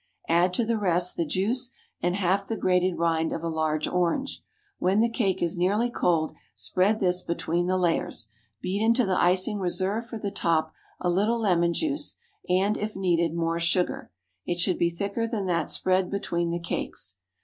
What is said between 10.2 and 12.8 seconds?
top a little lemon juice, and,